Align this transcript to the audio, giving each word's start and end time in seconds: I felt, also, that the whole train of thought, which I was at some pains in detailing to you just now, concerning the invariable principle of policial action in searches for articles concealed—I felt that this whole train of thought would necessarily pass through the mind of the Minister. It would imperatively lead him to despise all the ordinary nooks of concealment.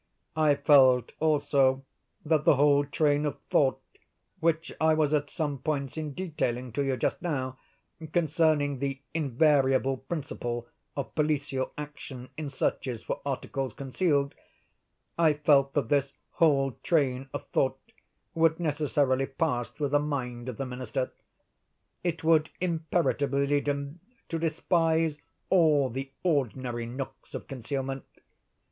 I 0.35 0.55
felt, 0.55 1.11
also, 1.19 1.85
that 2.25 2.43
the 2.43 2.55
whole 2.55 2.83
train 2.83 3.23
of 3.23 3.37
thought, 3.51 3.79
which 4.39 4.73
I 4.81 4.95
was 4.95 5.13
at 5.13 5.29
some 5.29 5.59
pains 5.59 5.95
in 5.95 6.15
detailing 6.15 6.71
to 6.71 6.83
you 6.83 6.97
just 6.97 7.21
now, 7.21 7.59
concerning 8.11 8.79
the 8.79 8.99
invariable 9.13 9.97
principle 9.97 10.67
of 10.97 11.13
policial 11.13 11.69
action 11.77 12.29
in 12.35 12.49
searches 12.49 13.03
for 13.03 13.21
articles 13.23 13.75
concealed—I 13.75 15.33
felt 15.35 15.73
that 15.73 15.89
this 15.89 16.13
whole 16.31 16.71
train 16.81 17.29
of 17.31 17.43
thought 17.49 17.79
would 18.33 18.59
necessarily 18.59 19.27
pass 19.27 19.69
through 19.69 19.89
the 19.89 19.99
mind 19.99 20.49
of 20.49 20.57
the 20.57 20.65
Minister. 20.65 21.11
It 22.03 22.23
would 22.23 22.49
imperatively 22.59 23.45
lead 23.45 23.67
him 23.67 23.99
to 24.29 24.39
despise 24.39 25.19
all 25.51 25.91
the 25.91 26.09
ordinary 26.23 26.87
nooks 26.87 27.35
of 27.35 27.47
concealment. 27.47 28.03